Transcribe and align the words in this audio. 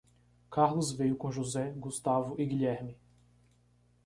Carlos 0.49 0.91
veio 0.93 1.15
com 1.15 1.31
José, 1.31 1.73
Gustavo 1.77 2.33
e 2.41 2.45
Guilherme. 2.47 2.97